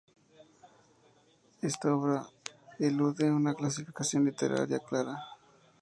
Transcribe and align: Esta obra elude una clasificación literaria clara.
Esta 1.61 1.93
obra 1.93 2.25
elude 2.79 3.31
una 3.31 3.53
clasificación 3.53 4.25
literaria 4.25 4.79
clara. 4.79 5.15